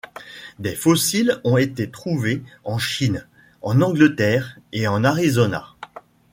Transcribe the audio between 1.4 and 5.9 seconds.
ont été trouvés en Chine, en Angleterre et en Arizona.